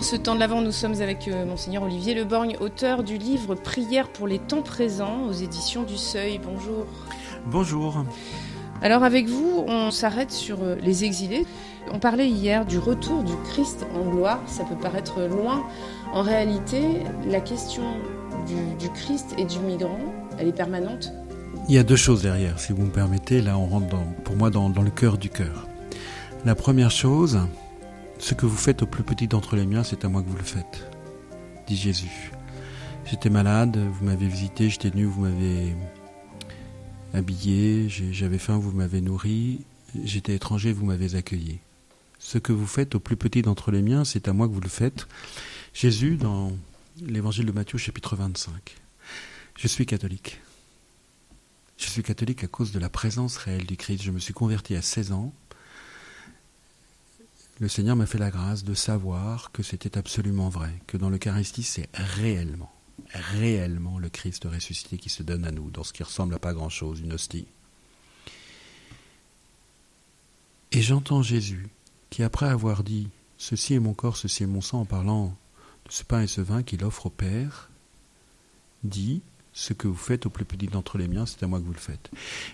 En 0.00 0.02
ce 0.02 0.16
temps 0.16 0.34
de 0.34 0.40
l'Avent, 0.40 0.62
nous 0.62 0.72
sommes 0.72 1.02
avec 1.02 1.28
euh, 1.28 1.44
Monseigneur 1.44 1.82
Olivier 1.82 2.14
Leborgne, 2.14 2.56
auteur 2.58 3.02
du 3.02 3.18
livre 3.18 3.54
Prière 3.54 4.08
pour 4.08 4.26
les 4.26 4.38
temps 4.38 4.62
présents 4.62 5.24
aux 5.28 5.32
éditions 5.32 5.82
du 5.82 5.98
Seuil. 5.98 6.40
Bonjour. 6.42 6.86
Bonjour. 7.44 8.06
Alors 8.80 9.04
avec 9.04 9.28
vous, 9.28 9.62
on 9.68 9.90
s'arrête 9.90 10.30
sur 10.30 10.62
euh, 10.62 10.76
les 10.80 11.04
exilés. 11.04 11.44
On 11.92 11.98
parlait 11.98 12.30
hier 12.30 12.64
du 12.64 12.78
retour 12.78 13.22
du 13.24 13.34
Christ 13.50 13.84
en 13.94 14.10
gloire. 14.10 14.40
Ça 14.46 14.64
peut 14.64 14.74
paraître 14.74 15.20
loin. 15.20 15.66
En 16.14 16.22
réalité, 16.22 16.80
la 17.28 17.40
question 17.40 17.84
du, 18.78 18.88
Christ 18.94 19.34
et 19.36 19.44
du 19.44 19.58
migrant, 19.58 20.00
elle 20.38 20.48
est 20.48 20.56
permanente. 20.56 21.12
Il 21.68 21.74
y 21.74 21.78
a 21.78 21.82
deux 21.82 21.96
choses 21.96 22.22
derrière, 22.22 22.58
si 22.58 22.72
vous 22.72 22.84
me 22.84 22.90
permettez. 22.90 23.42
Là, 23.42 23.58
on 23.58 23.66
rentre 23.66 23.94
pour 24.24 24.34
moi 24.34 24.48
dans, 24.48 24.70
dans 24.70 24.82
le 24.82 24.90
cœur 24.90 25.18
du 25.18 25.28
cœur. 25.28 25.66
La 26.46 26.54
première 26.54 26.90
chose, 26.90 27.38
ce 28.20 28.34
que 28.34 28.46
vous 28.46 28.56
faites 28.56 28.82
au 28.82 28.86
plus 28.86 29.02
petit 29.02 29.26
d'entre 29.26 29.56
les 29.56 29.66
miens, 29.66 29.82
c'est 29.82 30.04
à 30.04 30.08
moi 30.08 30.22
que 30.22 30.28
vous 30.28 30.36
le 30.36 30.42
faites, 30.42 30.86
dit 31.66 31.76
Jésus. 31.76 32.30
J'étais 33.06 33.30
malade, 33.30 33.78
vous 33.78 34.04
m'avez 34.04 34.28
visité, 34.28 34.68
j'étais 34.68 34.90
nu, 34.90 35.04
vous 35.04 35.22
m'avez 35.22 35.74
habillé, 37.14 37.88
j'avais 37.88 38.38
faim, 38.38 38.58
vous 38.58 38.72
m'avez 38.72 39.00
nourri, 39.00 39.64
j'étais 40.04 40.34
étranger, 40.34 40.72
vous 40.72 40.84
m'avez 40.84 41.14
accueilli. 41.16 41.58
Ce 42.18 42.36
que 42.36 42.52
vous 42.52 42.66
faites 42.66 42.94
au 42.94 43.00
plus 43.00 43.16
petit 43.16 43.40
d'entre 43.40 43.70
les 43.70 43.80
miens, 43.80 44.04
c'est 44.04 44.28
à 44.28 44.34
moi 44.34 44.46
que 44.46 44.52
vous 44.52 44.60
le 44.60 44.68
faites. 44.68 45.08
Jésus, 45.72 46.16
dans 46.16 46.52
l'évangile 47.00 47.46
de 47.46 47.52
Matthieu, 47.52 47.78
chapitre 47.78 48.16
25. 48.16 48.76
Je 49.56 49.66
suis 49.66 49.86
catholique. 49.86 50.40
Je 51.78 51.86
suis 51.86 52.02
catholique 52.02 52.44
à 52.44 52.48
cause 52.48 52.72
de 52.72 52.78
la 52.78 52.90
présence 52.90 53.38
réelle 53.38 53.64
du 53.64 53.78
Christ. 53.78 54.02
Je 54.02 54.10
me 54.10 54.18
suis 54.18 54.34
converti 54.34 54.76
à 54.76 54.82
16 54.82 55.12
ans 55.12 55.32
le 57.60 57.68
Seigneur 57.68 57.94
m'a 57.94 58.06
fait 58.06 58.18
la 58.18 58.30
grâce 58.30 58.64
de 58.64 58.72
savoir 58.72 59.52
que 59.52 59.62
c'était 59.62 59.98
absolument 59.98 60.48
vrai, 60.48 60.80
que 60.86 60.96
dans 60.96 61.10
l'Eucharistie, 61.10 61.62
c'est 61.62 61.90
réellement, 61.92 62.72
réellement 63.12 63.98
le 63.98 64.08
Christ 64.08 64.48
ressuscité 64.50 64.96
qui 64.96 65.10
se 65.10 65.22
donne 65.22 65.44
à 65.44 65.50
nous, 65.50 65.70
dans 65.70 65.84
ce 65.84 65.92
qui 65.92 66.02
ressemble 66.02 66.34
à 66.34 66.38
pas 66.38 66.54
grand-chose, 66.54 67.00
une 67.00 67.12
hostie. 67.12 67.46
Et 70.72 70.80
j'entends 70.80 71.20
Jésus 71.20 71.68
qui, 72.08 72.22
après 72.22 72.48
avoir 72.48 72.82
dit 72.82 73.08
Ceci 73.36 73.74
est 73.74 73.80
mon 73.80 73.92
corps, 73.92 74.16
ceci 74.16 74.44
est 74.44 74.46
mon 74.46 74.62
sang, 74.62 74.80
en 74.80 74.84
parlant 74.86 75.36
de 75.84 75.92
ce 75.92 76.02
pain 76.02 76.22
et 76.22 76.26
ce 76.26 76.40
vin 76.40 76.62
qu'il 76.62 76.82
offre 76.82 77.06
au 77.06 77.10
Père, 77.10 77.68
dit 78.84 79.20
Ce 79.52 79.74
que 79.74 79.86
vous 79.86 79.94
faites 79.94 80.24
au 80.24 80.30
plus 80.30 80.46
petit 80.46 80.66
d'entre 80.66 80.96
les 80.96 81.08
miens, 81.08 81.26
c'est 81.26 81.42
à 81.42 81.46
moi 81.46 81.60
que 81.60 81.66
vous 81.66 81.74
le 81.74 81.78
faites. 81.78 82.10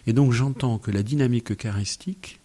Et 0.08 0.12
donc 0.12 0.32
j'entends 0.32 0.78
que 0.78 0.90
la 0.90 1.04
dynamique 1.04 1.52
eucharistique 1.52 2.40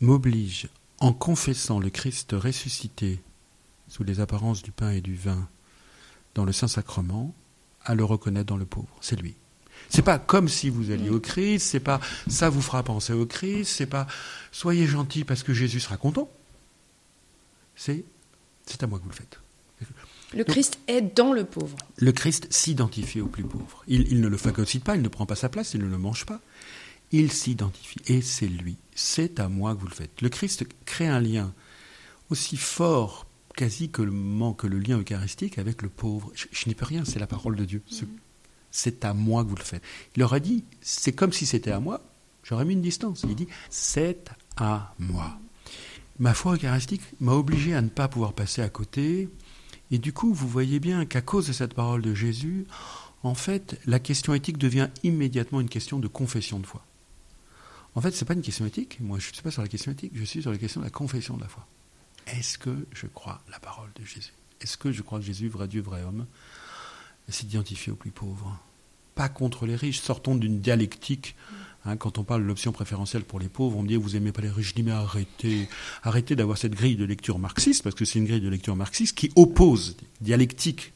m'oblige, 0.00 0.68
en 1.00 1.12
confessant 1.12 1.78
le 1.78 1.90
Christ 1.90 2.32
ressuscité 2.32 3.20
sous 3.88 4.04
les 4.04 4.20
apparences 4.20 4.62
du 4.62 4.72
pain 4.72 4.90
et 4.90 5.00
du 5.00 5.14
vin 5.14 5.48
dans 6.34 6.44
le 6.44 6.52
Saint-Sacrement, 6.52 7.34
à 7.84 7.94
le 7.94 8.04
reconnaître 8.04 8.46
dans 8.46 8.56
le 8.56 8.64
pauvre. 8.64 8.96
C'est 9.00 9.20
lui. 9.20 9.34
C'est 9.88 10.02
pas 10.02 10.18
comme 10.18 10.48
si 10.48 10.70
vous 10.70 10.90
alliez 10.90 11.10
au 11.10 11.20
Christ, 11.20 11.66
c'est 11.66 11.80
pas 11.80 12.00
ça 12.28 12.48
vous 12.48 12.62
fera 12.62 12.82
penser 12.82 13.12
au 13.12 13.26
Christ, 13.26 13.66
c'est 13.66 13.86
pas 13.86 14.06
soyez 14.50 14.86
gentil 14.86 15.24
parce 15.24 15.42
que 15.42 15.52
Jésus 15.52 15.80
sera 15.80 15.96
content. 15.96 16.30
C'est 17.76 18.04
c'est 18.66 18.82
à 18.82 18.86
moi 18.86 18.98
que 18.98 19.04
vous 19.04 19.10
le 19.10 19.14
faites. 19.14 19.40
Le 20.32 20.42
Christ 20.42 20.78
est 20.88 21.02
dans 21.02 21.32
le 21.32 21.44
pauvre. 21.44 21.76
Le 21.96 22.10
Christ 22.10 22.52
s'identifie 22.52 23.20
au 23.20 23.26
plus 23.26 23.44
pauvre. 23.44 23.84
Il, 23.86 24.10
il, 24.10 24.20
ne 24.20 24.26
le 24.26 24.36
phagocyte 24.36 24.82
pas, 24.82 24.96
il 24.96 25.02
ne 25.02 25.08
prend 25.08 25.26
pas 25.26 25.36
sa 25.36 25.48
place, 25.48 25.74
il 25.74 25.80
ne 25.80 25.88
le 25.88 25.98
mange 25.98 26.26
pas 26.26 26.40
il 27.14 27.32
s'identifie. 27.32 28.00
Et 28.06 28.20
c'est 28.20 28.48
lui. 28.48 28.76
C'est 28.94 29.38
à 29.40 29.48
moi 29.48 29.74
que 29.74 29.80
vous 29.80 29.86
le 29.86 29.94
faites. 29.94 30.20
Le 30.20 30.28
Christ 30.28 30.66
crée 30.84 31.06
un 31.06 31.20
lien 31.20 31.52
aussi 32.30 32.56
fort 32.56 33.26
quasi 33.56 33.88
que 33.88 34.02
le, 34.02 34.12
que 34.54 34.66
le 34.66 34.78
lien 34.78 34.98
eucharistique 34.98 35.58
avec 35.58 35.82
le 35.82 35.88
pauvre. 35.88 36.32
Je, 36.34 36.68
n'y 36.68 36.74
peux 36.74 36.84
rien, 36.84 37.04
c'est 37.04 37.20
la 37.20 37.26
parole 37.26 37.54
de 37.54 37.64
Dieu. 37.64 37.82
Mm-hmm. 37.90 38.06
C'est 38.70 39.04
à 39.04 39.14
moi 39.14 39.44
que 39.44 39.50
vous 39.50 39.56
le 39.56 39.62
faites. 39.62 39.82
Il 40.16 40.20
leur 40.20 40.34
a 40.34 40.40
dit, 40.40 40.64
c'est 40.80 41.12
comme 41.12 41.32
si 41.32 41.46
c'était 41.46 41.70
à 41.70 41.78
moi, 41.78 42.00
j'aurais 42.42 42.64
mis 42.64 42.74
une 42.74 42.82
distance. 42.82 43.24
Il 43.28 43.36
dit, 43.36 43.48
c'est 43.70 44.30
à 44.56 44.94
moi. 44.98 45.38
Ma 46.18 46.34
foi 46.34 46.54
eucharistique 46.54 47.02
m'a 47.20 47.32
obligé 47.32 47.74
à 47.74 47.82
ne 47.82 47.88
pas 47.88 48.08
pouvoir 48.08 48.32
passer 48.32 48.62
à 48.62 48.68
côté. 48.68 49.28
Et 49.92 49.98
du 49.98 50.12
coup, 50.12 50.34
vous 50.34 50.48
voyez 50.48 50.80
bien 50.80 51.04
qu'à 51.06 51.20
cause 51.20 51.46
de 51.46 51.52
cette 51.52 51.74
parole 51.74 52.02
de 52.02 52.14
Jésus, 52.14 52.66
en 53.22 53.34
fait, 53.34 53.78
la 53.86 54.00
question 54.00 54.34
éthique 54.34 54.58
devient 54.58 54.88
immédiatement 55.04 55.60
une 55.60 55.68
question 55.68 56.00
de 56.00 56.08
confession 56.08 56.58
de 56.58 56.66
foi. 56.66 56.84
En 57.94 58.00
fait, 58.00 58.10
ce 58.10 58.24
n'est 58.24 58.26
pas 58.26 58.34
une 58.34 58.42
question 58.42 58.66
éthique. 58.66 58.98
Moi, 59.00 59.18
je 59.18 59.28
ne 59.28 59.34
suis 59.34 59.42
pas 59.42 59.50
sur 59.50 59.62
la 59.62 59.68
question 59.68 59.92
éthique, 59.92 60.12
je 60.14 60.24
suis 60.24 60.42
sur 60.42 60.50
la 60.50 60.58
question 60.58 60.80
de 60.80 60.86
la 60.86 60.90
confession 60.90 61.36
de 61.36 61.42
la 61.42 61.48
foi. 61.48 61.66
Est-ce 62.26 62.58
que 62.58 62.86
je 62.92 63.06
crois 63.06 63.42
la 63.50 63.58
parole 63.58 63.90
de 63.94 64.04
Jésus? 64.04 64.32
Est-ce 64.60 64.76
que 64.76 64.92
je 64.92 65.02
crois 65.02 65.18
que 65.18 65.24
Jésus, 65.24 65.48
vrai 65.48 65.68
Dieu, 65.68 65.82
vrai 65.82 66.02
homme, 66.02 66.26
s'identifie 67.28 67.90
aux 67.90 67.96
plus 67.96 68.10
pauvres? 68.10 68.58
Pas 69.14 69.28
contre 69.28 69.66
les 69.66 69.76
riches. 69.76 70.00
Sortons 70.00 70.34
d'une 70.34 70.60
dialectique. 70.60 71.36
Hein, 71.84 71.96
quand 71.96 72.18
on 72.18 72.24
parle 72.24 72.42
de 72.42 72.46
l'option 72.46 72.72
préférentielle 72.72 73.24
pour 73.24 73.38
les 73.38 73.50
pauvres, 73.50 73.76
on 73.76 73.82
me 73.82 73.88
dit 73.88 73.96
vous 73.96 74.16
aimez 74.16 74.32
pas 74.32 74.40
les 74.40 74.48
riches. 74.48 74.70
Je 74.70 74.74
dis 74.74 74.82
mais 74.82 74.90
arrêtez, 74.90 75.68
arrêtez 76.02 76.34
d'avoir 76.34 76.56
cette 76.56 76.74
grille 76.74 76.96
de 76.96 77.04
lecture 77.04 77.38
marxiste, 77.38 77.82
parce 77.82 77.94
que 77.94 78.04
c'est 78.04 78.18
une 78.18 78.24
grille 78.24 78.40
de 78.40 78.48
lecture 78.48 78.74
marxiste 78.74 79.16
qui 79.16 79.30
oppose 79.36 79.96
dialectique. 80.20 80.92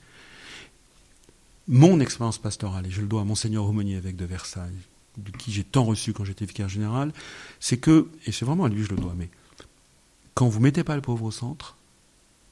Mon 1.69 2.01
expérience 2.01 2.39
pastorale, 2.39 2.87
et 2.87 2.91
je 2.91 3.03
le 3.03 3.07
dois 3.07 3.21
à 3.21 3.25
Monseigneur 3.25 3.67
Aumonier, 3.67 3.97
évêque 3.97 4.17
de 4.17 4.25
Versailles, 4.25 4.79
de 5.19 5.31
qui 5.31 5.53
j'ai 5.53 5.65
tant 5.65 5.85
reçu 5.85 6.13
quand 6.13 6.25
j'étais 6.25 6.45
vicaire 6.45 6.69
général, 6.69 7.13
c'est 7.61 7.79
que, 7.79 8.09
et 8.27 8.33
c'est 8.33 8.45
vraiment 8.45 8.65
à 8.65 8.69
lui 8.69 8.83
que 8.83 8.89
je 8.89 8.95
le 8.95 9.01
dois, 9.01 9.15
mais 9.17 9.29
quand 10.35 10.49
vous 10.49 10.61
mettez 10.61 10.85
pas 10.85 10.97
le 10.97 11.03
pauvre 11.03 11.25
au 11.25 11.31
centre, 11.31 11.77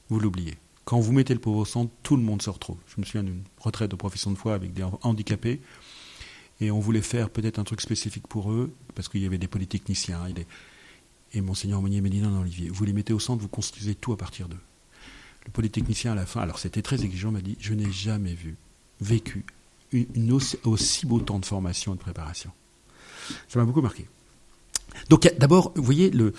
vous 0.09 0.19
l'oubliez. 0.19 0.57
Quand 0.85 0.99
vous 0.99 1.11
mettez 1.11 1.33
le 1.33 1.39
pauvre 1.39 1.59
au 1.59 1.65
centre, 1.65 1.91
tout 2.03 2.15
le 2.15 2.23
monde 2.23 2.41
se 2.41 2.49
retrouve. 2.49 2.77
Je 2.87 2.99
me 2.99 3.05
souviens 3.05 3.23
d'une 3.23 3.43
retraite 3.59 3.91
de 3.91 3.95
profession 3.95 4.31
de 4.31 4.37
foi 4.37 4.53
avec 4.53 4.73
des 4.73 4.83
handicapés, 5.01 5.61
et 6.59 6.71
on 6.71 6.79
voulait 6.79 7.01
faire 7.01 7.29
peut-être 7.29 7.59
un 7.59 7.63
truc 7.63 7.81
spécifique 7.81 8.27
pour 8.27 8.51
eux, 8.51 8.73
parce 8.95 9.09
qu'il 9.09 9.21
y 9.21 9.25
avait 9.25 9.37
des 9.37 9.47
polytechniciens. 9.47 10.21
Et, 11.33 11.41
Monseigneur 11.41 11.81
Monnier 11.81 12.01
m'a 12.01 12.09
dit 12.09 12.19
non, 12.19 12.39
Olivier, 12.39 12.69
vous 12.69 12.83
les 12.85 12.93
mettez 12.93 13.13
au 13.13 13.19
centre, 13.19 13.41
vous 13.41 13.47
construisez 13.47 13.95
tout 13.95 14.13
à 14.13 14.17
partir 14.17 14.49
d'eux. 14.49 14.59
Le 15.45 15.51
polytechnicien 15.51 16.13
à 16.13 16.15
la 16.15 16.25
fin, 16.25 16.41
alors 16.41 16.59
c'était 16.59 16.81
très 16.81 17.03
exigeant, 17.03 17.31
m'a 17.31 17.41
dit, 17.41 17.57
je 17.59 17.73
n'ai 17.73 17.91
jamais 17.91 18.33
vu, 18.33 18.55
vécu 19.01 19.45
une, 19.91 20.31
aussi, 20.31 21.05
beau 21.05 21.19
temps 21.19 21.39
de 21.39 21.45
formation 21.45 21.93
et 21.93 21.97
de 21.97 22.01
préparation. 22.01 22.51
Ça 23.47 23.59
m'a 23.59 23.65
beaucoup 23.65 23.81
marqué. 23.81 24.07
Donc 25.09 25.29
d'abord, 25.37 25.71
vous 25.75 25.83
voyez, 25.83 26.09
le, 26.09 26.33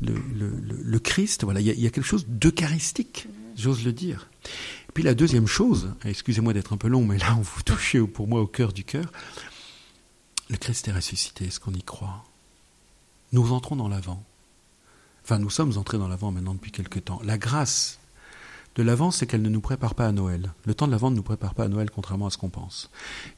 le, 0.00 0.98
Christ, 0.98 1.44
voilà, 1.44 1.60
il 1.60 1.66
y, 1.66 1.86
a, 1.86 1.90
quelque 1.90 2.06
chose 2.06 2.26
d'eucharistique, 2.28 3.26
j'ose 3.56 3.84
le 3.84 3.92
dire. 3.92 4.28
Puis 4.94 5.02
la 5.02 5.14
deuxième 5.14 5.46
chose, 5.46 5.94
excusez-moi 6.04 6.52
d'être 6.52 6.72
un 6.72 6.76
peu 6.76 6.88
long, 6.88 7.04
mais 7.04 7.18
là 7.18 7.34
on 7.36 7.42
vous 7.42 7.62
touchez 7.62 8.00
pour 8.00 8.28
moi 8.28 8.40
au 8.40 8.46
cœur 8.46 8.72
du 8.72 8.84
cœur, 8.84 9.12
le 10.48 10.56
Christ 10.56 10.88
est 10.88 10.92
ressuscité, 10.92 11.46
est-ce 11.46 11.60
qu'on 11.60 11.72
y 11.72 11.82
croit? 11.82 12.24
Nous 13.32 13.52
entrons 13.52 13.76
dans 13.76 13.88
l'avant. 13.88 14.22
Enfin, 15.24 15.38
nous 15.38 15.50
sommes 15.50 15.76
entrés 15.76 15.98
dans 15.98 16.06
l'avant 16.06 16.30
maintenant 16.30 16.54
depuis 16.54 16.70
quelque 16.70 17.00
temps. 17.00 17.20
La 17.24 17.36
grâce 17.36 17.98
de 18.76 18.82
l'Avent, 18.82 19.10
c'est 19.10 19.26
qu'elle 19.26 19.42
ne 19.42 19.48
nous 19.48 19.62
prépare 19.62 19.94
pas 19.94 20.06
à 20.06 20.12
Noël. 20.12 20.52
Le 20.66 20.74
temps 20.74 20.86
de 20.86 20.92
l'Avent 20.92 21.10
ne 21.10 21.16
nous 21.16 21.22
prépare 21.22 21.54
pas 21.54 21.64
à 21.64 21.68
Noël, 21.68 21.90
contrairement 21.90 22.26
à 22.26 22.30
ce 22.30 22.36
qu'on 22.36 22.50
pense. 22.50 22.90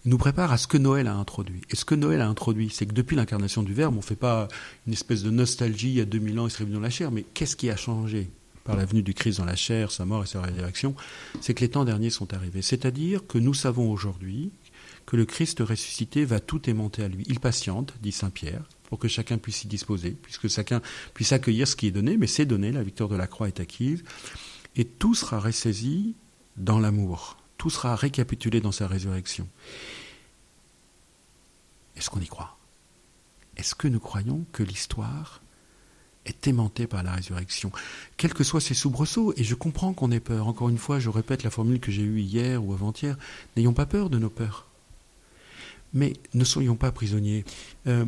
Il 0.04 0.10
nous 0.10 0.18
prépare 0.18 0.52
à 0.52 0.58
ce 0.58 0.66
que 0.66 0.76
Noël 0.76 1.06
a 1.06 1.14
introduit. 1.14 1.62
Et 1.70 1.76
ce 1.76 1.84
que 1.84 1.94
Noël 1.94 2.20
a 2.20 2.28
introduit, 2.28 2.70
c'est 2.70 2.86
que 2.86 2.92
depuis 2.92 3.14
l'incarnation 3.14 3.62
du 3.62 3.72
Verbe, 3.72 3.94
on 3.94 3.98
ne 3.98 4.02
fait 4.02 4.16
pas 4.16 4.48
une 4.88 4.92
espèce 4.92 5.22
de 5.22 5.30
nostalgie, 5.30 5.90
il 5.90 5.94
y 5.94 6.00
a 6.00 6.04
2000 6.04 6.40
ans, 6.40 6.48
il 6.48 6.50
serait 6.50 6.64
venu 6.64 6.74
dans 6.74 6.82
la 6.82 6.90
chair, 6.90 7.12
mais 7.12 7.22
qu'est-ce 7.34 7.54
qui 7.54 7.70
a 7.70 7.76
changé 7.76 8.30
par 8.64 8.76
la 8.76 8.84
venue 8.84 9.02
du 9.02 9.14
Christ 9.14 9.38
dans 9.38 9.44
la 9.44 9.54
chair, 9.54 9.92
sa 9.92 10.04
mort 10.04 10.24
et 10.24 10.26
sa 10.26 10.42
résurrection? 10.42 10.96
C'est 11.40 11.54
que 11.54 11.60
les 11.60 11.70
temps 11.70 11.84
derniers 11.84 12.10
sont 12.10 12.34
arrivés. 12.34 12.62
C'est-à-dire 12.62 13.24
que 13.26 13.38
nous 13.38 13.54
savons 13.54 13.92
aujourd'hui 13.92 14.50
que 15.06 15.16
le 15.16 15.24
Christ 15.24 15.60
ressuscité 15.60 16.24
va 16.24 16.40
tout 16.40 16.68
aimanter 16.68 17.04
à 17.04 17.08
lui. 17.08 17.22
Il 17.28 17.38
patiente, 17.38 17.94
dit 18.02 18.12
Saint 18.12 18.30
Pierre, 18.30 18.68
pour 18.88 18.98
que 18.98 19.06
chacun 19.06 19.38
puisse 19.38 19.62
y 19.62 19.68
disposer, 19.68 20.16
puisque 20.20 20.48
chacun 20.48 20.82
puisse 21.14 21.30
accueillir 21.32 21.68
ce 21.68 21.76
qui 21.76 21.86
est 21.86 21.92
donné, 21.92 22.16
mais 22.16 22.26
c'est 22.26 22.44
donné, 22.44 22.72
la 22.72 22.82
victoire 22.82 23.08
de 23.08 23.16
la 23.16 23.28
croix 23.28 23.46
est 23.46 23.60
acquise 23.60 24.02
et 24.78 24.84
tout 24.84 25.14
sera 25.14 25.40
ressaisi 25.40 26.14
dans 26.56 26.78
l'amour, 26.78 27.36
tout 27.58 27.68
sera 27.68 27.94
récapitulé 27.96 28.60
dans 28.60 28.72
sa 28.72 28.86
résurrection. 28.86 29.46
Est-ce 31.96 32.08
qu'on 32.08 32.20
y 32.20 32.26
croit? 32.26 32.56
Est-ce 33.56 33.74
que 33.74 33.88
nous 33.88 33.98
croyons 33.98 34.44
que 34.52 34.62
l'histoire 34.62 35.42
est 36.24 36.46
aimantée 36.46 36.86
par 36.86 37.02
la 37.02 37.12
résurrection? 37.12 37.72
Quels 38.16 38.32
que 38.32 38.44
soient 38.44 38.60
ses 38.60 38.74
soubresauts, 38.74 39.34
et 39.36 39.42
je 39.42 39.56
comprends 39.56 39.92
qu'on 39.92 40.12
ait 40.12 40.20
peur, 40.20 40.46
encore 40.46 40.68
une 40.68 40.78
fois, 40.78 41.00
je 41.00 41.08
répète 41.08 41.42
la 41.42 41.50
formule 41.50 41.80
que 41.80 41.90
j'ai 41.90 42.02
eue 42.02 42.20
hier 42.20 42.64
ou 42.64 42.72
avant-hier, 42.72 43.18
n'ayons 43.56 43.72
pas 43.72 43.86
peur 43.86 44.10
de 44.10 44.18
nos 44.18 44.30
peurs. 44.30 44.68
Mais 45.92 46.12
ne 46.34 46.44
soyons 46.44 46.76
pas 46.76 46.92
prisonniers. 46.92 47.44
Euh, 47.88 48.04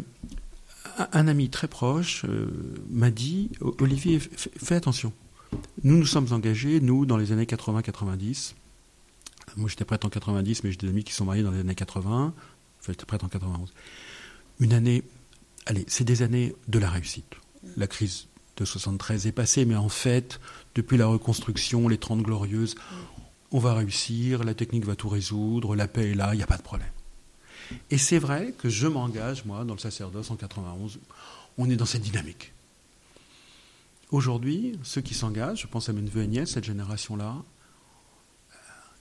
un, 1.12 1.26
ami 1.26 1.50
très 1.50 1.66
proche 1.66 2.24
euh, 2.26 2.48
m'a 2.90 3.10
dit, 3.10 3.50
Olivier, 3.78 4.20
fais 4.20 4.76
attention. 4.76 5.12
Nous 5.82 5.96
nous 5.96 6.06
sommes 6.06 6.32
engagés, 6.32 6.80
nous, 6.80 7.06
dans 7.06 7.16
les 7.16 7.32
années 7.32 7.44
80-90. 7.44 8.54
Moi, 9.56 9.68
j'étais 9.68 9.84
prêtre 9.84 10.06
en 10.06 10.10
90, 10.10 10.64
mais 10.64 10.70
j'ai 10.70 10.76
des 10.76 10.88
amis 10.88 11.04
qui 11.04 11.12
sont 11.12 11.24
mariés 11.24 11.42
dans 11.42 11.50
les 11.50 11.60
années 11.60 11.74
80. 11.74 12.34
Enfin, 12.80 12.92
j'étais 12.92 13.06
prêtre 13.06 13.24
en 13.24 13.28
91. 13.28 13.72
Une 14.60 14.72
année, 14.72 15.02
allez, 15.66 15.84
c'est 15.88 16.04
des 16.04 16.22
années 16.22 16.54
de 16.68 16.78
la 16.78 16.88
réussite. 16.88 17.34
La 17.76 17.86
crise 17.86 18.28
de 18.56 18.64
73 18.64 19.26
est 19.26 19.32
passé, 19.32 19.64
mais 19.64 19.76
en 19.76 19.88
fait, 19.88 20.40
depuis 20.74 20.96
la 20.96 21.06
reconstruction, 21.06 21.88
les 21.88 21.98
30 21.98 22.22
glorieuses, 22.22 22.74
on 23.52 23.58
va 23.58 23.74
réussir, 23.74 24.44
la 24.44 24.54
technique 24.54 24.84
va 24.84 24.94
tout 24.94 25.08
résoudre, 25.08 25.74
la 25.74 25.88
paix 25.88 26.10
est 26.10 26.14
là, 26.14 26.34
il 26.34 26.36
n'y 26.36 26.42
a 26.42 26.46
pas 26.46 26.58
de 26.58 26.62
problème. 26.62 26.90
Et 27.90 27.98
c'est 27.98 28.18
vrai 28.18 28.54
que 28.56 28.68
je 28.68 28.86
m'engage, 28.86 29.44
moi, 29.44 29.64
dans 29.64 29.74
le 29.74 29.80
sacerdoce 29.80 30.30
en 30.30 30.36
91, 30.36 31.00
on 31.58 31.68
est 31.70 31.76
dans 31.76 31.86
cette 31.86 32.02
dynamique. 32.02 32.52
Aujourd'hui, 34.10 34.78
ceux 34.82 35.00
qui 35.00 35.14
s'engagent, 35.14 35.62
je 35.62 35.66
pense 35.66 35.88
à 35.88 35.92
mes 35.92 36.02
neveux 36.02 36.22
et 36.22 36.26
nièces, 36.26 36.50
cette 36.50 36.64
génération-là, 36.64 37.44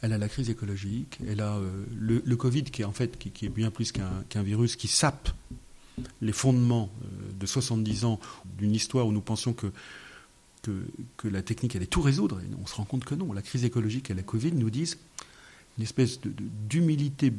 elle 0.01 0.13
a 0.13 0.17
la 0.17 0.29
crise 0.29 0.49
écologique, 0.49 1.19
elle 1.27 1.41
a 1.41 1.57
euh, 1.57 1.85
le, 1.97 2.35
Covid 2.35 2.63
qui 2.63 2.83
est 2.83 2.85
en 2.85 2.93
fait 2.93 3.17
qui, 3.17 3.45
est 3.45 3.49
bien 3.49 3.71
plus 3.71 3.91
qu'un 3.91 4.43
virus 4.43 4.75
qui 4.75 4.87
sape 4.87 5.29
les 6.21 6.31
fondements 6.31 6.89
euh, 7.03 7.31
de 7.37 7.45
70 7.45 8.05
ans 8.05 8.19
d'une 8.57 8.73
histoire 8.73 9.07
où 9.07 9.11
nous 9.11 9.21
pensions 9.21 9.53
que, 9.53 9.71
que, 10.61 11.27
la 11.27 11.41
technique 11.41 11.75
allait 11.75 11.87
tout 11.87 12.01
résoudre. 12.01 12.39
Et 12.41 12.55
on 12.61 12.65
se 12.65 12.75
rend 12.75 12.85
compte 12.85 13.03
que 13.03 13.15
non. 13.15 13.33
La 13.33 13.41
crise 13.41 13.65
écologique 13.65 14.09
et 14.09 14.13
la 14.13 14.23
Covid 14.23 14.53
nous 14.53 14.69
disent 14.69 14.99
une 15.77 15.83
espèce 15.83 16.19
d'humilité 16.69 17.33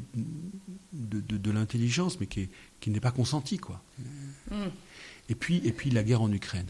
de, 0.93 1.21
de, 1.21 1.51
l'intelligence, 1.51 2.19
mais 2.21 2.27
qui, 2.27 2.49
qui 2.81 2.91
n'est 2.91 3.01
pas 3.01 3.11
consentie. 3.11 3.59
Quoi. 3.59 3.83
Mm. 4.51 4.55
Et, 5.29 5.35
puis, 5.35 5.61
et 5.65 5.73
puis 5.73 5.91
la 5.91 6.03
guerre 6.03 6.23
en 6.23 6.33
Ukraine. 6.33 6.67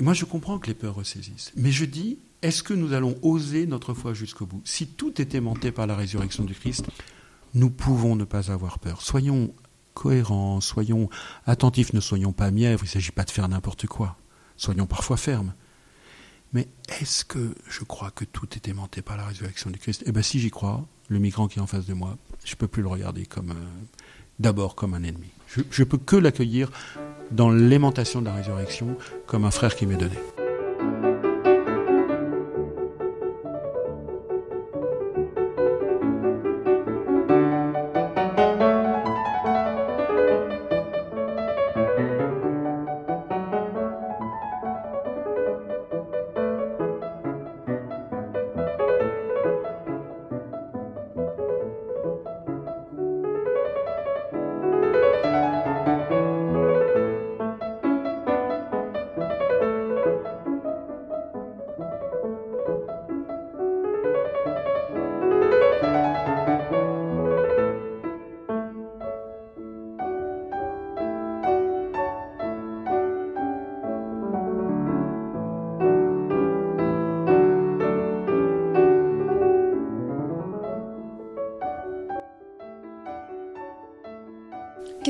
Et 0.00 0.02
moi, 0.02 0.14
je 0.14 0.24
comprends 0.24 0.58
que 0.58 0.66
les 0.66 0.74
peurs 0.74 0.94
ressaisissent. 0.94 1.52
Mais 1.56 1.70
je 1.70 1.84
dis, 1.84 2.18
est-ce 2.40 2.62
que 2.62 2.72
nous 2.72 2.94
allons 2.94 3.16
oser 3.20 3.66
notre 3.66 3.92
foi 3.92 4.14
jusqu'au 4.14 4.46
bout? 4.46 4.62
Si 4.64 4.86
tout 4.86 5.20
est 5.20 5.34
aimanté 5.34 5.72
par 5.72 5.86
la 5.86 5.94
résurrection 5.94 6.44
du 6.44 6.54
Christ, 6.54 6.86
nous 7.52 7.68
pouvons 7.68 8.16
ne 8.16 8.24
pas 8.24 8.50
avoir 8.50 8.78
peur. 8.78 9.02
Soyons 9.02 9.52
cohérents, 9.92 10.62
soyons 10.62 11.10
attentifs, 11.44 11.92
ne 11.92 12.00
soyons 12.00 12.32
pas 12.32 12.50
mièvres, 12.50 12.82
il 12.82 12.86
ne 12.86 12.92
s'agit 12.92 13.12
pas 13.12 13.24
de 13.24 13.30
faire 13.30 13.46
n'importe 13.46 13.86
quoi. 13.86 14.16
Soyons 14.56 14.86
parfois 14.86 15.18
fermes. 15.18 15.52
Mais 16.54 16.66
est-ce 17.00 17.26
que 17.26 17.54
je 17.68 17.84
crois 17.84 18.10
que 18.10 18.24
tout 18.24 18.48
est 18.54 18.68
aimanté 18.68 19.02
par 19.02 19.18
la 19.18 19.26
résurrection 19.26 19.68
du 19.70 19.78
Christ? 19.78 20.02
Eh 20.06 20.12
bien, 20.12 20.22
si 20.22 20.40
j'y 20.40 20.50
crois, 20.50 20.86
le 21.08 21.18
migrant 21.18 21.46
qui 21.46 21.58
est 21.58 21.62
en 21.62 21.66
face 21.66 21.84
de 21.84 21.92
moi, 21.92 22.16
je 22.46 22.52
ne 22.52 22.56
peux 22.56 22.68
plus 22.68 22.82
le 22.82 22.88
regarder 22.88 23.26
comme 23.26 23.52
d'abord 24.40 24.74
comme 24.74 24.94
un 24.94 25.04
ennemi. 25.04 25.30
Je 25.46 25.82
ne 25.82 25.86
peux 25.86 25.98
que 25.98 26.16
l'accueillir 26.16 26.70
dans 27.30 27.50
l'aimantation 27.50 28.20
de 28.20 28.26
la 28.26 28.34
résurrection 28.34 28.96
comme 29.26 29.44
un 29.44 29.50
frère 29.50 29.76
qui 29.76 29.86
m'est 29.86 29.96
donné. 29.96 30.16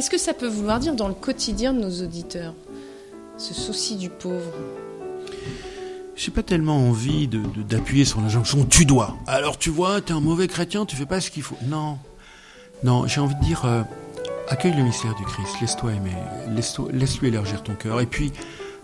Qu'est-ce 0.00 0.08
que 0.08 0.16
ça 0.16 0.32
peut 0.32 0.48
vouloir 0.48 0.80
dire 0.80 0.94
dans 0.94 1.08
le 1.08 1.14
quotidien 1.14 1.74
de 1.74 1.80
nos 1.80 2.02
auditeurs, 2.02 2.54
ce 3.36 3.52
souci 3.52 3.96
du 3.96 4.08
pauvre? 4.08 4.54
J'ai 6.16 6.30
pas 6.30 6.42
tellement 6.42 6.88
envie 6.88 7.28
d'appuyer 7.28 8.04
de, 8.04 8.08
sur 8.08 8.22
l'injonction 8.22 8.64
tu 8.64 8.86
dois. 8.86 9.18
Alors 9.26 9.58
tu 9.58 9.68
vois, 9.68 10.00
tu 10.00 10.14
es 10.14 10.16
un 10.16 10.20
mauvais 10.20 10.48
chrétien, 10.48 10.86
tu 10.86 10.96
fais 10.96 11.04
pas 11.04 11.20
ce 11.20 11.30
qu'il 11.30 11.42
faut. 11.42 11.58
Non, 11.66 11.98
non, 12.82 13.06
j'ai 13.06 13.20
envie 13.20 13.34
de 13.34 13.44
dire 13.44 13.66
euh, 13.66 13.82
accueille 14.48 14.72
le 14.72 14.84
mystère 14.84 15.14
du 15.16 15.24
Christ, 15.24 15.60
laisse-toi 15.60 15.92
aimer, 15.92 16.16
laisse-lui 16.94 17.28
élargir 17.28 17.62
ton 17.62 17.74
cœur. 17.74 18.00
Et 18.00 18.06
puis, 18.06 18.32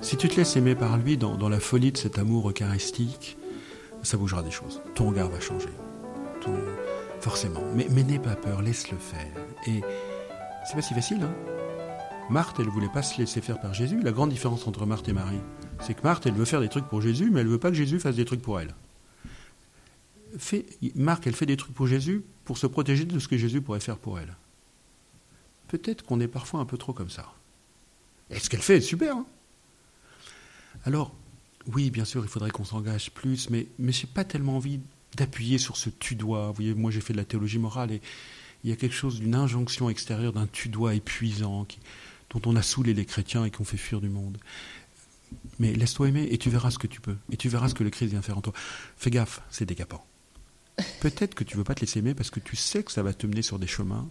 si 0.02 0.18
tu 0.18 0.28
te 0.28 0.36
laisses 0.36 0.54
aimer 0.56 0.74
par 0.74 0.98
lui 0.98 1.16
dans, 1.16 1.36
dans 1.36 1.48
la 1.48 1.60
folie 1.60 1.92
de 1.92 1.96
cet 1.96 2.18
amour 2.18 2.50
eucharistique, 2.50 3.38
ça 4.02 4.18
bougera 4.18 4.42
des 4.42 4.50
choses. 4.50 4.82
Ton 4.94 5.08
regard 5.08 5.30
va 5.30 5.40
changer, 5.40 5.70
forcément. 7.20 7.62
Mais, 7.74 7.86
mais 7.90 8.02
n'aie 8.02 8.18
pas 8.18 8.36
peur, 8.36 8.60
laisse-le 8.60 8.98
faire. 8.98 9.32
Et 9.66 9.80
c'est 10.66 10.74
pas 10.74 10.82
si 10.82 10.94
facile, 10.94 11.22
hein 11.22 11.34
Marthe, 12.28 12.58
elle 12.58 12.68
voulait 12.68 12.88
pas 12.88 13.02
se 13.02 13.18
laisser 13.18 13.40
faire 13.40 13.60
par 13.60 13.72
Jésus. 13.72 14.00
La 14.02 14.10
grande 14.10 14.30
différence 14.30 14.66
entre 14.66 14.84
Marthe 14.84 15.08
et 15.08 15.12
Marie, 15.12 15.38
c'est 15.80 15.94
que 15.94 16.02
Marthe, 16.02 16.26
elle 16.26 16.34
veut 16.34 16.44
faire 16.44 16.60
des 16.60 16.68
trucs 16.68 16.86
pour 16.86 17.00
Jésus, 17.00 17.30
mais 17.30 17.40
elle 17.40 17.46
veut 17.46 17.60
pas 17.60 17.70
que 17.70 17.76
Jésus 17.76 18.00
fasse 18.00 18.16
des 18.16 18.24
trucs 18.24 18.42
pour 18.42 18.60
elle. 18.60 18.74
Marthe, 20.96 21.26
elle 21.26 21.36
fait 21.36 21.46
des 21.46 21.56
trucs 21.56 21.72
pour 21.72 21.86
Jésus 21.86 22.24
pour 22.44 22.58
se 22.58 22.66
protéger 22.66 23.04
de 23.04 23.18
ce 23.20 23.28
que 23.28 23.36
Jésus 23.36 23.60
pourrait 23.60 23.80
faire 23.80 23.96
pour 23.96 24.18
elle. 24.18 24.36
Peut-être 25.68 26.04
qu'on 26.04 26.18
est 26.18 26.28
parfois 26.28 26.60
un 26.60 26.64
peu 26.64 26.76
trop 26.76 26.92
comme 26.92 27.10
ça. 27.10 27.32
Et 28.30 28.40
ce 28.40 28.50
qu'elle 28.50 28.60
fait 28.62 28.78
est 28.78 28.80
super. 28.80 29.16
Hein 29.16 29.26
Alors, 30.84 31.14
oui, 31.72 31.90
bien 31.90 32.04
sûr, 32.04 32.24
il 32.24 32.28
faudrait 32.28 32.50
qu'on 32.50 32.64
s'engage 32.64 33.12
plus, 33.12 33.50
mais, 33.50 33.68
mais 33.78 33.92
je 33.92 34.04
n'ai 34.04 34.12
pas 34.12 34.24
tellement 34.24 34.56
envie 34.56 34.80
d'appuyer 35.16 35.58
sur 35.58 35.76
ce 35.76 35.90
tu 35.90 36.16
dois. 36.16 36.48
Vous 36.48 36.54
voyez, 36.54 36.74
moi 36.74 36.90
j'ai 36.90 37.00
fait 37.00 37.12
de 37.12 37.18
la 37.18 37.24
théologie 37.24 37.58
morale 37.58 37.92
et 37.92 38.00
il 38.64 38.70
y 38.70 38.72
a 38.72 38.76
quelque 38.76 38.94
chose 38.94 39.20
d'une 39.20 39.34
injonction 39.34 39.88
extérieure, 39.90 40.32
d'un 40.32 40.46
tu-dois 40.46 40.94
épuisant 40.94 41.66
dont 42.30 42.42
on 42.46 42.56
a 42.56 42.62
saoulé 42.62 42.94
les 42.94 43.04
chrétiens 43.04 43.44
et 43.44 43.50
qu'on 43.50 43.64
fait 43.64 43.76
fuir 43.76 44.00
du 44.00 44.08
monde. 44.08 44.38
Mais 45.58 45.72
laisse-toi 45.74 46.08
aimer 46.08 46.28
et 46.30 46.38
tu 46.38 46.50
verras 46.50 46.70
ce 46.70 46.78
que 46.78 46.86
tu 46.86 47.00
peux. 47.00 47.16
Et 47.30 47.36
tu 47.36 47.48
verras 47.48 47.68
ce 47.68 47.74
que 47.74 47.84
le 47.84 47.90
Christ 47.90 48.10
vient 48.10 48.22
faire 48.22 48.38
en 48.38 48.40
toi. 48.40 48.52
Fais 48.96 49.10
gaffe, 49.10 49.40
c'est 49.50 49.66
décapant. 49.66 50.04
Peut-être 51.00 51.34
que 51.34 51.44
tu 51.44 51.54
ne 51.54 51.58
veux 51.58 51.64
pas 51.64 51.74
te 51.74 51.80
laisser 51.80 52.00
aimer 52.00 52.14
parce 52.14 52.30
que 52.30 52.40
tu 52.40 52.56
sais 52.56 52.82
que 52.82 52.92
ça 52.92 53.02
va 53.02 53.12
te 53.12 53.26
mener 53.26 53.42
sur 53.42 53.58
des 53.58 53.66
chemins 53.66 54.08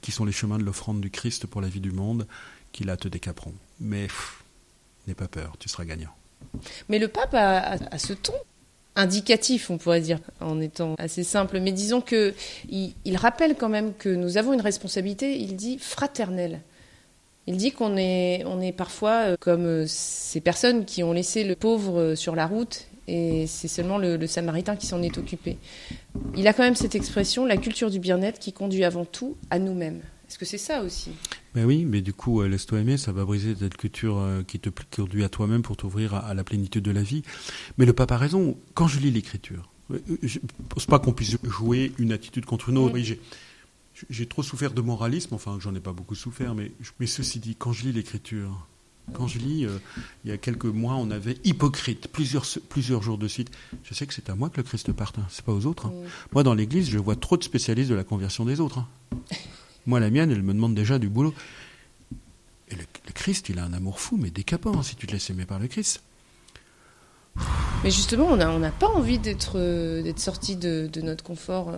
qui 0.00 0.10
sont 0.10 0.24
les 0.24 0.32
chemins 0.32 0.58
de 0.58 0.64
l'offrande 0.64 1.00
du 1.00 1.10
Christ 1.10 1.46
pour 1.46 1.60
la 1.60 1.68
vie 1.68 1.80
du 1.80 1.92
monde, 1.92 2.26
qui 2.72 2.82
là 2.82 2.96
te 2.96 3.06
décaperont. 3.06 3.54
Mais 3.78 4.08
n'aie 5.06 5.14
pas 5.14 5.28
peur, 5.28 5.56
tu 5.60 5.68
seras 5.68 5.84
gagnant. 5.84 6.12
Mais 6.88 6.98
le 6.98 7.06
pape 7.06 7.34
a 7.34 7.98
ce 7.98 8.12
ton 8.12 8.34
indicatif, 8.96 9.70
on 9.70 9.78
pourrait 9.78 10.00
dire, 10.00 10.18
en 10.40 10.60
étant 10.60 10.94
assez 10.98 11.24
simple. 11.24 11.60
Mais 11.60 11.72
disons 11.72 12.00
que 12.00 12.34
il, 12.68 13.16
rappelle 13.16 13.56
quand 13.56 13.68
même 13.68 13.94
que 13.94 14.08
nous 14.08 14.38
avons 14.38 14.52
une 14.52 14.60
responsabilité. 14.60 15.38
Il 15.38 15.56
dit 15.56 15.78
fraternelle. 15.78 16.60
Il 17.46 17.56
dit 17.56 17.72
qu'on 17.72 17.96
est, 17.96 18.44
on 18.46 18.60
est 18.60 18.72
parfois 18.72 19.30
euh, 19.30 19.36
comme 19.40 19.66
euh, 19.66 19.84
ces 19.88 20.40
personnes 20.40 20.84
qui 20.84 21.02
ont 21.02 21.12
laissé 21.12 21.42
le 21.42 21.56
pauvre 21.56 21.98
euh, 21.98 22.14
sur 22.14 22.36
la 22.36 22.46
route 22.46 22.86
et 23.08 23.48
c'est 23.48 23.66
seulement 23.66 23.98
le, 23.98 24.16
le 24.16 24.26
Samaritain 24.28 24.76
qui 24.76 24.86
s'en 24.86 25.02
est 25.02 25.18
occupé. 25.18 25.58
Il 26.36 26.46
a 26.46 26.52
quand 26.52 26.62
même 26.62 26.76
cette 26.76 26.94
expression, 26.94 27.44
la 27.44 27.56
culture 27.56 27.90
du 27.90 27.98
bien-être 27.98 28.38
qui 28.38 28.52
conduit 28.52 28.84
avant 28.84 29.04
tout 29.04 29.36
à 29.50 29.58
nous-mêmes. 29.58 30.02
Est-ce 30.32 30.38
que 30.38 30.46
c'est 30.46 30.56
ça 30.56 30.82
aussi 30.82 31.10
ben 31.54 31.66
oui, 31.66 31.84
mais 31.84 32.00
du 32.00 32.14
coup, 32.14 32.40
euh, 32.40 32.48
laisse-toi 32.48 32.80
aimer, 32.80 32.96
ça 32.96 33.12
va 33.12 33.26
briser 33.26 33.54
cette 33.54 33.76
culture 33.76 34.16
euh, 34.16 34.42
qui 34.42 34.58
te 34.58 34.70
conduit 34.96 35.24
à 35.24 35.28
toi-même 35.28 35.60
pour 35.60 35.76
t'ouvrir 35.76 36.14
à, 36.14 36.32
la 36.32 36.42
plénitude 36.42 36.82
de 36.82 36.90
la 36.90 37.02
vie. 37.02 37.22
Mais 37.76 37.84
le 37.84 37.92
pape 37.92 38.12
a 38.12 38.16
raison. 38.16 38.56
Quand 38.72 38.88
je 38.88 38.98
lis 38.98 39.10
l'Écriture, 39.10 39.70
euh, 39.90 39.98
je 40.22 40.38
ne 40.38 40.64
pense 40.70 40.86
pas 40.86 40.98
qu'on 40.98 41.12
puisse 41.12 41.36
jouer 41.42 41.92
une 41.98 42.12
attitude 42.12 42.46
contre 42.46 42.70
une 42.70 42.78
autre. 42.78 42.96
j'ai 44.08 44.26
trop 44.26 44.42
souffert 44.42 44.72
de 44.72 44.80
moralisme, 44.80 45.34
enfin, 45.34 45.58
j'en 45.60 45.74
ai 45.74 45.80
pas 45.80 45.92
beaucoup 45.92 46.14
souffert, 46.14 46.54
mais, 46.54 46.72
mais 46.98 47.06
ceci 47.06 47.38
dit, 47.38 47.54
quand 47.54 47.74
je 47.74 47.82
lis 47.82 47.92
l'Écriture, 47.92 48.66
quand 49.12 49.26
je 49.26 49.38
lis, 49.38 49.66
il 50.24 50.30
y 50.30 50.32
a 50.32 50.38
quelques 50.38 50.64
mois, 50.64 50.94
on 50.94 51.10
avait 51.10 51.36
hypocrite, 51.44 52.08
plusieurs, 52.08 52.46
plusieurs 52.70 53.02
jours 53.02 53.18
de 53.18 53.28
suite. 53.28 53.50
Je 53.82 53.92
sais 53.92 54.06
que 54.06 54.14
c'est 54.14 54.30
à 54.30 54.34
moi 54.34 54.48
que 54.48 54.56
le 54.56 54.62
Christ 54.62 54.90
part, 54.92 55.12
hein, 55.18 55.26
c'est 55.28 55.44
pas 55.44 55.52
aux 55.52 55.66
autres. 55.66 55.88
Hein. 55.88 55.92
Moi, 56.32 56.42
dans 56.42 56.54
l'Église, 56.54 56.88
je 56.88 56.96
vois 56.96 57.16
trop 57.16 57.36
de 57.36 57.44
spécialistes 57.44 57.90
de 57.90 57.94
la 57.94 58.04
conversion 58.04 58.46
des 58.46 58.60
autres. 58.60 58.78
Hein. 58.78 58.88
Moi, 59.86 60.00
la 60.00 60.10
mienne, 60.10 60.30
elle 60.30 60.42
me 60.42 60.52
demande 60.52 60.74
déjà 60.74 60.98
du 60.98 61.08
boulot. 61.08 61.34
Et 62.70 62.74
le, 62.74 62.82
Christ, 63.14 63.48
il 63.48 63.58
a 63.58 63.64
un 63.64 63.72
amour 63.72 64.00
fou, 64.00 64.16
mais 64.16 64.30
décapant, 64.30 64.76
hein, 64.76 64.82
si 64.82 64.96
tu 64.96 65.06
te 65.06 65.12
laisses 65.12 65.28
aimer 65.30 65.44
par 65.44 65.58
le 65.58 65.68
Christ. 65.68 66.02
Mais 67.82 67.90
justement, 67.90 68.26
on 68.26 68.36
n'a 68.36 68.70
pas 68.70 68.88
envie 68.88 69.18
d'être 69.18 69.58
euh, 69.58 70.12
sorti 70.16 70.56
de, 70.56 70.88
notre 71.02 71.24
confort. 71.24 71.76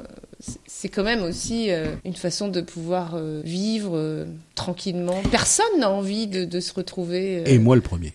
C'est 0.67 0.89
quand 0.89 1.05
même 1.05 1.23
aussi 1.23 1.71
euh, 1.71 1.95
une 2.05 2.15
façon 2.15 2.49
de 2.49 2.61
pouvoir 2.61 3.13
euh, 3.15 3.41
vivre 3.45 4.27
tranquillement. 4.55 5.23
Personne 5.31 5.79
n'a 5.79 5.91
envie 5.91 6.27
de, 6.27 6.61
se 6.61 6.75
retrouver. 6.75 7.43
Et 7.51 7.59
moi 7.59 7.77
le 7.77 7.83
premier. 7.83 8.13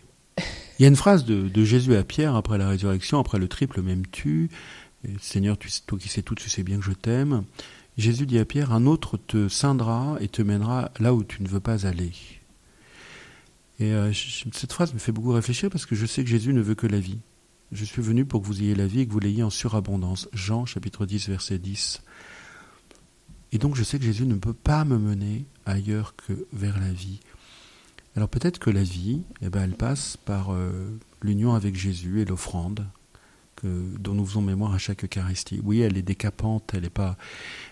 Il 0.77 0.84
y 0.84 0.86
a 0.86 0.88
une 0.88 0.96
phrase 0.96 1.25
de, 1.25 1.63
Jésus 1.63 1.96
à 1.96 2.03
Pierre 2.03 2.36
après 2.36 2.58
la 2.58 2.69
résurrection, 2.69 3.19
après 3.19 3.39
le 3.39 3.48
triple 3.48 3.81
même 3.81 4.03
tu 4.12 4.50
Seigneur, 5.22 5.58
toi 5.58 5.98
qui 5.98 6.10
sais 6.10 6.22
tout, 6.22 6.36
tu 6.36 6.50
sais 6.50 6.62
bien 6.62 6.77
que 6.77 6.84
je 6.84 6.91
t'aime. 6.91 7.43
Jésus 8.00 8.25
dit 8.25 8.39
à 8.39 8.46
Pierre, 8.46 8.72
un 8.72 8.86
autre 8.86 9.18
te 9.18 9.50
scindra 9.50 10.15
et 10.22 10.29
te 10.29 10.41
mènera 10.41 10.89
là 11.00 11.13
où 11.13 11.24
tu 11.24 11.44
ne 11.44 11.50
veux 11.50 11.60
pas 11.60 11.86
aller. 11.86 12.13
Et 13.79 13.91
euh, 13.91 14.13
cette 14.13 14.72
phrase 14.72 14.94
me 14.94 15.00
fait 15.00 15.12
beaucoup 15.12 15.34
réfléchir 15.34 15.70
parce 15.70 15.86
que 15.86 15.96
je 15.96 16.06
sais 16.06 16.24
que 16.24 16.29
Jésus 16.29 16.53
ne 16.53 16.62
veut 16.62 16.75
que 16.75 16.88
la 16.88 17.01
vie. 17.01 17.20
Je 17.74 17.84
suis 17.84 18.01
venu 18.01 18.24
pour 18.24 18.41
que 18.41 18.48
vous 18.48 18.62
ayez 18.62 18.74
la 18.74 18.88
vie 18.88 19.01
et 19.01 19.08
que 19.08 19.12
vous 19.12 19.20
l'ayez 19.20 19.44
en 19.44 19.50
surabondance. 19.50 20.29
Jean 20.32 20.65
chapitre 20.65 21.06
10 21.06 21.27
verset 21.27 21.60
10. 21.60 22.01
Et 23.51 23.58
donc 23.58 23.75
je 23.75 23.84
sais 23.84 24.00
que 24.00 24.06
Jésus 24.06 24.25
ne 24.25 24.36
peut 24.36 24.53
pas 24.53 24.86
me 24.86 24.98
mener 24.98 25.46
ailleurs 25.65 26.15
que 26.15 26.48
vers 26.53 26.79
la 26.79 26.94
vie. 26.94 27.20
Alors 28.15 28.29
peut-être 28.29 28.60
que 28.60 28.70
la 28.70 28.84
vie, 28.84 29.24
eh 29.41 29.50
ben, 29.50 29.63
elle 29.63 29.75
passe 29.75 30.15
par 30.15 30.53
euh, 30.53 30.98
l'union 31.22 31.53
avec 31.53 31.75
Jésus 31.75 32.22
et 32.22 32.25
l'offrande 32.25 32.88
dont 33.63 34.13
nous 34.13 34.25
faisons 34.25 34.42
mémoire 34.42 34.74
à 34.74 34.78
chaque 34.78 35.04
Eucharistie. 35.04 35.62
Oui, 35.63 35.82
elle 35.82 35.98
est 35.98 36.01
décapante, 36.01 36.72
elle 36.74 36.84
n'est 36.84 36.89
pas, 36.89 37.18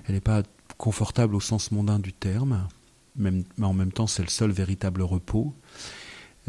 elle 0.07 0.19
pas 0.21 0.43
confortable 0.77 1.35
au 1.35 1.39
sens 1.39 1.71
mondain 1.71 1.99
du 1.99 2.13
terme, 2.13 2.67
mais 3.15 3.31
en 3.61 3.73
même 3.73 3.91
temps 3.91 4.07
c'est 4.07 4.23
le 4.23 4.29
seul 4.29 4.51
véritable 4.51 5.01
repos. 5.01 5.53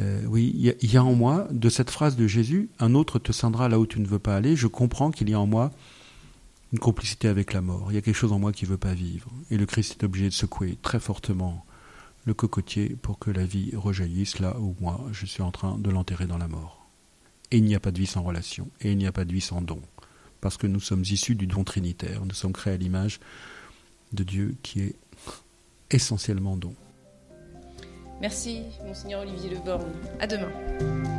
Euh, 0.00 0.22
oui, 0.26 0.52
il 0.80 0.92
y, 0.92 0.96
a 0.96 1.02
en 1.02 1.14
moi, 1.14 1.48
de 1.50 1.68
cette 1.68 1.90
phrase 1.90 2.16
de 2.16 2.26
Jésus, 2.26 2.70
un 2.78 2.94
autre 2.94 3.18
te 3.18 3.32
scindra 3.32 3.68
là 3.68 3.80
où 3.80 3.86
tu 3.86 3.98
ne 3.98 4.06
veux 4.06 4.20
pas 4.20 4.36
aller, 4.36 4.54
je 4.54 4.68
comprends 4.68 5.10
qu'il 5.10 5.28
y 5.28 5.34
a 5.34 5.40
en 5.40 5.46
moi 5.46 5.72
une 6.72 6.78
complicité 6.78 7.26
avec 7.28 7.52
la 7.52 7.62
mort. 7.62 7.90
Il 7.90 7.94
y 7.94 7.98
a 7.98 8.02
quelque 8.02 8.14
chose 8.14 8.32
en 8.32 8.38
moi 8.38 8.52
qui 8.52 8.64
ne 8.64 8.70
veut 8.70 8.76
pas 8.76 8.94
vivre. 8.94 9.30
Et 9.50 9.56
le 9.56 9.66
Christ 9.66 9.96
est 9.98 10.04
obligé 10.04 10.26
de 10.26 10.34
secouer 10.34 10.78
très 10.82 11.00
fortement 11.00 11.64
le 12.26 12.34
cocotier 12.34 12.90
pour 12.90 13.18
que 13.18 13.30
la 13.30 13.44
vie 13.44 13.72
rejaillisse 13.74 14.38
là 14.38 14.56
où 14.60 14.76
moi 14.80 15.00
je 15.12 15.26
suis 15.26 15.42
en 15.42 15.50
train 15.50 15.78
de 15.78 15.90
l'enterrer 15.90 16.26
dans 16.26 16.38
la 16.38 16.48
mort. 16.48 16.77
Et 17.50 17.58
il 17.58 17.64
n'y 17.64 17.74
a 17.74 17.80
pas 17.80 17.90
de 17.90 17.98
vie 17.98 18.06
sans 18.06 18.22
relation, 18.22 18.68
et 18.80 18.92
il 18.92 18.98
n'y 18.98 19.06
a 19.06 19.12
pas 19.12 19.24
de 19.24 19.32
vie 19.32 19.40
sans 19.40 19.62
don, 19.62 19.80
parce 20.40 20.56
que 20.56 20.66
nous 20.66 20.80
sommes 20.80 21.02
issus 21.02 21.34
du 21.34 21.46
don 21.46 21.64
trinitaire, 21.64 22.24
nous 22.24 22.34
sommes 22.34 22.52
créés 22.52 22.74
à 22.74 22.76
l'image 22.76 23.20
de 24.12 24.22
Dieu 24.22 24.54
qui 24.62 24.80
est 24.80 24.96
essentiellement 25.90 26.56
don. 26.56 26.74
Merci, 28.20 28.62
monseigneur 28.84 29.22
Olivier 29.22 29.50
Leborgne. 29.50 29.86
À 30.20 30.26
demain. 30.26 31.17